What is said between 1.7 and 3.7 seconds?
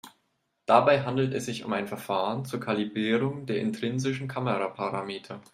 ein Verfahren zur Kalibrierung der